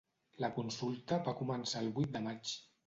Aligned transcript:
La 0.43 0.49
consulta 0.55 1.21
va 1.29 1.37
començar 1.43 1.87
el 1.87 1.95
vuit 2.01 2.15
de 2.19 2.27
maig. 2.29 2.59